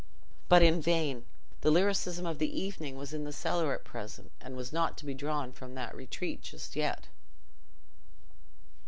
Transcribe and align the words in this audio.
But 0.49 0.63
in 0.63 0.81
vain. 0.81 1.27
The 1.61 1.69
lyricism 1.69 2.25
of 2.25 2.39
the 2.39 2.49
evening 2.59 2.97
was 2.97 3.13
in 3.13 3.23
the 3.23 3.31
cellar 3.31 3.71
at 3.75 3.83
present, 3.83 4.31
and 4.41 4.55
was 4.57 4.73
not 4.73 4.97
to 4.97 5.05
be 5.05 5.13
drawn 5.13 5.51
from 5.51 5.75
that 5.75 5.95
retreat 5.95 6.41
just 6.41 6.75
yet. 6.75 7.09